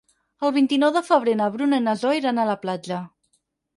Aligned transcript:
El 0.47 0.53
vint-i-nou 0.55 0.93
de 0.95 1.03
febrer 1.11 1.35
na 1.41 1.49
Bruna 1.57 1.81
i 1.81 1.85
na 1.89 1.95
Zoè 2.05 2.17
iran 2.23 2.41
a 2.41 2.47
la 2.53 2.57
platja. 2.65 3.03